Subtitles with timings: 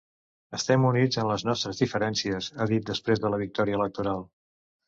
[0.59, 4.27] Estem units en les nostres diferències, ha dit després de la victòria electoral.